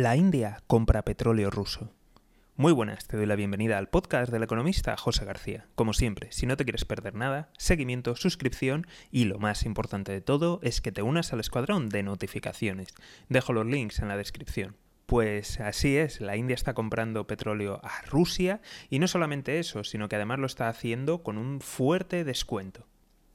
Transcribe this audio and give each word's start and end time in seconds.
La 0.00 0.16
India 0.16 0.62
compra 0.66 1.02
petróleo 1.02 1.50
ruso. 1.50 1.92
Muy 2.56 2.72
buenas, 2.72 3.06
te 3.06 3.18
doy 3.18 3.26
la 3.26 3.36
bienvenida 3.36 3.76
al 3.76 3.90
podcast 3.90 4.32
del 4.32 4.42
economista 4.42 4.96
José 4.96 5.26
García. 5.26 5.66
Como 5.74 5.92
siempre, 5.92 6.32
si 6.32 6.46
no 6.46 6.56
te 6.56 6.64
quieres 6.64 6.86
perder 6.86 7.14
nada, 7.14 7.50
seguimiento, 7.58 8.16
suscripción 8.16 8.86
y 9.10 9.26
lo 9.26 9.38
más 9.38 9.66
importante 9.66 10.10
de 10.10 10.22
todo 10.22 10.58
es 10.62 10.80
que 10.80 10.90
te 10.90 11.02
unas 11.02 11.34
al 11.34 11.40
escuadrón 11.40 11.90
de 11.90 12.02
notificaciones. 12.02 12.94
Dejo 13.28 13.52
los 13.52 13.66
links 13.66 13.98
en 13.98 14.08
la 14.08 14.16
descripción. 14.16 14.78
Pues 15.04 15.60
así 15.60 15.98
es, 15.98 16.22
la 16.22 16.38
India 16.38 16.54
está 16.54 16.72
comprando 16.72 17.26
petróleo 17.26 17.78
a 17.82 18.00
Rusia 18.06 18.62
y 18.88 19.00
no 19.00 19.06
solamente 19.06 19.58
eso, 19.58 19.84
sino 19.84 20.08
que 20.08 20.16
además 20.16 20.38
lo 20.38 20.46
está 20.46 20.70
haciendo 20.70 21.22
con 21.22 21.36
un 21.36 21.60
fuerte 21.60 22.24
descuento. 22.24 22.86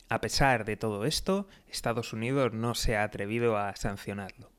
A 0.09 0.19
pesar 0.19 0.65
de 0.65 0.77
todo 0.77 1.05
esto, 1.05 1.47
Estados 1.67 2.11
Unidos 2.11 2.53
no 2.53 2.73
se 2.73 2.97
ha 2.97 3.03
atrevido 3.03 3.55
a 3.55 3.75
sancionarlo 3.75 4.54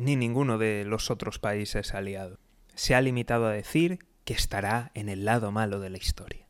ni 0.00 0.16
ninguno 0.16 0.58
de 0.58 0.84
los 0.84 1.10
otros 1.10 1.38
países 1.38 1.94
aliados. 1.94 2.38
Se 2.74 2.94
ha 2.94 3.02
limitado 3.02 3.46
a 3.46 3.52
decir 3.52 3.98
que 4.24 4.32
estará 4.32 4.90
en 4.94 5.08
el 5.08 5.24
lado 5.24 5.52
malo 5.52 5.78
de 5.78 5.90
la 5.90 5.98
historia. 5.98 6.46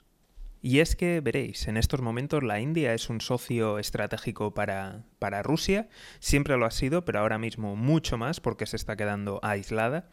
Y 0.62 0.80
es 0.80 0.94
que, 0.94 1.20
veréis, 1.20 1.66
en 1.68 1.76
estos 1.76 2.00
momentos 2.00 2.42
la 2.42 2.60
India 2.60 2.94
es 2.94 3.08
un 3.08 3.20
socio 3.20 3.78
estratégico 3.78 4.52
para, 4.52 5.04
para, 5.18 5.42
Rusia, 5.42 5.88
siempre 6.20 6.56
lo 6.56 6.66
ha 6.66 6.70
sido, 6.70 7.04
pero 7.04 7.20
ahora 7.20 7.38
mismo 7.38 7.76
mucho 7.76 8.18
más 8.18 8.40
porque 8.40 8.66
se 8.66 8.76
está 8.76 8.96
quedando 8.96 9.40
aislada. 9.42 10.08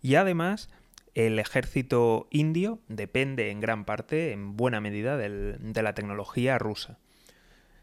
Y 0.00 0.14
además, 0.14 0.70
el 1.14 1.38
ejército 1.38 2.28
indio 2.30 2.80
depende 2.88 3.50
en 3.50 3.60
gran 3.60 3.84
parte, 3.84 4.32
en 4.32 4.56
buena 4.56 4.80
medida, 4.80 5.16
de 5.16 5.82
la 5.82 5.94
tecnología 5.94 6.58
rusa. 6.58 6.98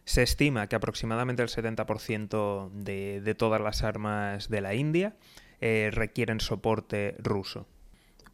Se 0.08 0.24
estima 0.24 0.68
que 0.68 0.78
aproximadamente 0.78 1.44
el 1.44 1.50
70% 1.50 2.72
de, 2.72 3.36
todas 3.38 3.60
las 3.60 3.84
armas 3.84 4.48
de 4.48 4.62
la 4.62 4.74
India 4.74 5.18
eh, 5.60 5.90
requieren 5.92 6.40
soporte 6.40 7.18
ruso. 7.20 7.68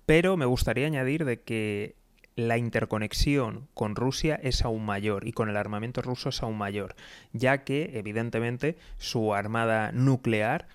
Pero 0.06 0.38
me 0.38 0.46
gustaría 0.46 0.86
añadir 0.86 1.26
de 1.26 1.42
que 1.42 1.96
la 2.36 2.60
interconexión 2.60 3.70
con 3.74 3.96
Rusia 3.96 4.40
es 4.44 4.64
aún 4.64 4.86
mayor 4.86 5.28
y 5.28 5.32
con 5.32 5.50
el 5.50 5.58
armamento 5.58 6.04
ruso 6.04 6.30
es 6.30 6.44
aún 6.44 6.60
mayor, 6.60 6.96
ya 7.32 7.64
que 7.64 7.98
evidentemente 7.98 8.78
su 9.00 9.34
armada 9.34 9.92
nuclear 9.94 10.68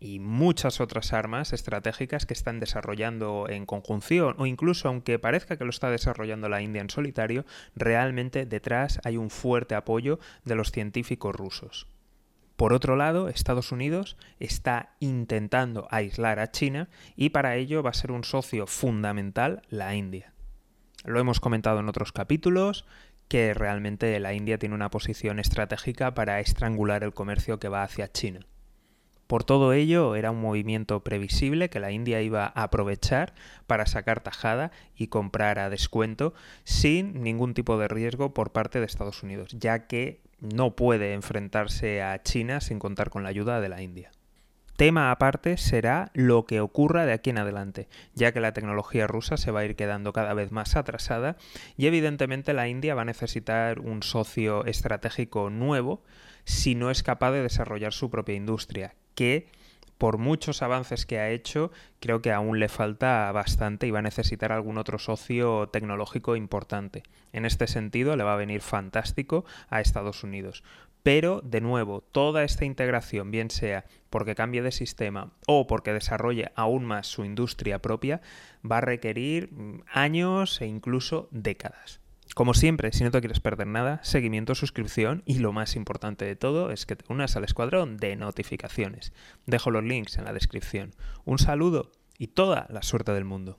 y 0.00 0.18
muchas 0.18 0.80
otras 0.80 1.12
armas 1.12 1.52
estratégicas 1.52 2.26
que 2.26 2.34
están 2.34 2.60
desarrollando 2.60 3.46
en 3.48 3.66
conjunción 3.66 4.34
o 4.38 4.46
incluso 4.46 4.88
aunque 4.88 5.18
parezca 5.18 5.56
que 5.56 5.64
lo 5.64 5.70
está 5.70 5.90
desarrollando 5.90 6.48
la 6.48 6.62
India 6.62 6.82
en 6.82 6.90
solitario, 6.90 7.44
realmente 7.74 8.46
detrás 8.46 9.00
hay 9.04 9.16
un 9.16 9.30
fuerte 9.30 9.74
apoyo 9.74 10.18
de 10.44 10.54
los 10.54 10.72
científicos 10.72 11.34
rusos. 11.34 11.86
Por 12.56 12.74
otro 12.74 12.96
lado, 12.96 13.28
Estados 13.28 13.72
Unidos 13.72 14.16
está 14.38 14.94
intentando 15.00 15.88
aislar 15.90 16.38
a 16.38 16.50
China 16.50 16.88
y 17.16 17.30
para 17.30 17.56
ello 17.56 17.82
va 17.82 17.90
a 17.90 17.94
ser 17.94 18.12
un 18.12 18.24
socio 18.24 18.66
fundamental 18.66 19.62
la 19.68 19.94
India. 19.94 20.32
Lo 21.04 21.18
hemos 21.18 21.40
comentado 21.40 21.80
en 21.80 21.88
otros 21.88 22.12
capítulos, 22.12 22.84
que 23.28 23.54
realmente 23.54 24.20
la 24.20 24.34
India 24.34 24.58
tiene 24.58 24.74
una 24.74 24.90
posición 24.90 25.40
estratégica 25.40 26.14
para 26.14 26.38
estrangular 26.40 27.02
el 27.02 27.14
comercio 27.14 27.58
que 27.58 27.68
va 27.68 27.82
hacia 27.82 28.12
China. 28.12 28.46
Por 29.32 29.44
todo 29.44 29.72
ello, 29.72 30.14
era 30.14 30.30
un 30.30 30.42
movimiento 30.42 31.02
previsible 31.02 31.70
que 31.70 31.80
la 31.80 31.90
India 31.90 32.20
iba 32.20 32.44
a 32.44 32.64
aprovechar 32.64 33.32
para 33.66 33.86
sacar 33.86 34.20
tajada 34.20 34.72
y 34.94 35.06
comprar 35.06 35.58
a 35.58 35.70
descuento 35.70 36.34
sin 36.64 37.22
ningún 37.22 37.54
tipo 37.54 37.78
de 37.78 37.88
riesgo 37.88 38.34
por 38.34 38.52
parte 38.52 38.78
de 38.78 38.84
Estados 38.84 39.22
Unidos, 39.22 39.56
ya 39.58 39.86
que 39.86 40.20
no 40.38 40.76
puede 40.76 41.14
enfrentarse 41.14 42.02
a 42.02 42.22
China 42.22 42.60
sin 42.60 42.78
contar 42.78 43.08
con 43.08 43.22
la 43.22 43.30
ayuda 43.30 43.62
de 43.62 43.70
la 43.70 43.80
India. 43.80 44.10
Tema 44.76 45.10
aparte 45.10 45.56
será 45.56 46.10
lo 46.12 46.44
que 46.44 46.60
ocurra 46.60 47.06
de 47.06 47.14
aquí 47.14 47.30
en 47.30 47.38
adelante, 47.38 47.88
ya 48.14 48.32
que 48.32 48.40
la 48.40 48.52
tecnología 48.52 49.06
rusa 49.06 49.38
se 49.38 49.50
va 49.50 49.60
a 49.60 49.64
ir 49.64 49.76
quedando 49.76 50.12
cada 50.12 50.34
vez 50.34 50.52
más 50.52 50.76
atrasada 50.76 51.38
y 51.78 51.86
evidentemente 51.86 52.52
la 52.52 52.68
India 52.68 52.94
va 52.94 53.00
a 53.00 53.06
necesitar 53.06 53.80
un 53.80 54.02
socio 54.02 54.66
estratégico 54.66 55.48
nuevo 55.48 56.02
si 56.44 56.74
no 56.74 56.90
es 56.90 57.02
capaz 57.02 57.32
de 57.32 57.42
desarrollar 57.42 57.94
su 57.94 58.10
propia 58.10 58.34
industria, 58.34 58.94
que 59.14 59.48
por 60.02 60.18
muchos 60.18 60.62
avances 60.62 61.06
que 61.06 61.20
ha 61.20 61.30
hecho, 61.30 61.70
creo 62.00 62.20
que 62.22 62.32
aún 62.32 62.58
le 62.58 62.68
falta 62.68 63.30
bastante 63.30 63.86
y 63.86 63.92
va 63.92 64.00
a 64.00 64.02
necesitar 64.02 64.50
algún 64.50 64.76
otro 64.76 64.98
socio 64.98 65.68
tecnológico 65.68 66.34
importante. 66.34 67.04
En 67.32 67.44
este 67.44 67.68
sentido, 67.68 68.16
le 68.16 68.24
va 68.24 68.34
a 68.34 68.36
venir 68.36 68.62
fantástico 68.62 69.44
a 69.70 69.80
Estados 69.80 70.24
Unidos. 70.24 70.64
Pero, 71.04 71.40
de 71.42 71.60
nuevo, 71.60 72.00
toda 72.00 72.42
esta 72.42 72.64
integración, 72.64 73.30
bien 73.30 73.50
sea 73.50 73.84
porque 74.10 74.34
cambie 74.34 74.62
de 74.62 74.72
sistema 74.72 75.30
o 75.46 75.68
porque 75.68 75.92
desarrolle 75.92 76.50
aún 76.56 76.84
más 76.84 77.06
su 77.06 77.24
industria 77.24 77.80
propia, 77.80 78.20
va 78.68 78.78
a 78.78 78.80
requerir 78.80 79.52
mm, 79.52 79.82
años 79.92 80.60
e 80.60 80.66
incluso 80.66 81.28
décadas. 81.30 82.01
Como 82.34 82.54
siempre, 82.54 82.92
si 82.92 83.04
no 83.04 83.10
te 83.10 83.20
quieres 83.20 83.40
perder 83.40 83.66
nada, 83.66 84.00
seguimiento, 84.02 84.54
suscripción 84.54 85.22
y 85.26 85.40
lo 85.40 85.52
más 85.52 85.76
importante 85.76 86.24
de 86.24 86.34
todo 86.34 86.70
es 86.70 86.86
que 86.86 86.96
te 86.96 87.04
unas 87.12 87.36
al 87.36 87.44
escuadrón 87.44 87.98
de 87.98 88.16
notificaciones. 88.16 89.12
Dejo 89.44 89.70
los 89.70 89.84
links 89.84 90.16
en 90.16 90.24
la 90.24 90.32
descripción. 90.32 90.94
Un 91.26 91.38
saludo 91.38 91.92
y 92.16 92.28
toda 92.28 92.66
la 92.70 92.82
suerte 92.82 93.12
del 93.12 93.26
mundo. 93.26 93.58